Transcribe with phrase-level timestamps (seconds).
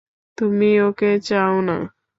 [0.37, 1.77] তুমি ওকে চাউ না?